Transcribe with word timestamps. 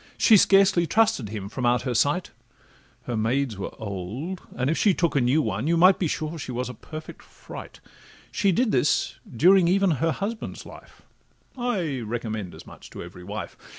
She 0.17 0.35
scarcely 0.35 0.87
trusted 0.87 1.29
him 1.29 1.47
from 1.47 1.63
out 1.63 1.83
her 1.83 1.93
sight; 1.93 2.31
Her 3.03 3.15
maids 3.15 3.55
were 3.59 3.69
old, 3.77 4.41
and 4.55 4.67
if 4.67 4.75
she 4.75 4.95
took 4.95 5.15
a 5.15 5.21
new 5.21 5.43
one, 5.43 5.67
You 5.67 5.77
might 5.77 5.99
be 5.99 6.07
sure 6.07 6.39
she 6.39 6.51
was 6.51 6.69
a 6.69 6.73
perfect 6.73 7.21
fright; 7.21 7.79
She 8.31 8.51
did 8.51 8.71
this 8.71 9.19
during 9.31 9.67
even 9.67 9.91
her 10.01 10.11
husband's 10.11 10.65
life— 10.65 11.03
I 11.55 11.99
recommend 11.99 12.55
as 12.55 12.65
much 12.65 12.89
to 12.89 13.03
every 13.03 13.23
wife. 13.23 13.55